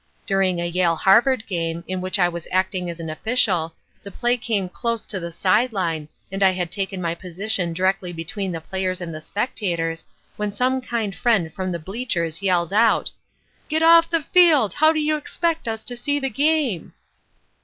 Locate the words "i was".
2.17-2.47